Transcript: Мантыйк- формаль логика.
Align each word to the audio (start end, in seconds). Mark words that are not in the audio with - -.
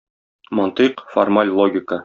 Мантыйк- 0.59 0.95
формаль 1.13 1.53
логика. 1.63 1.99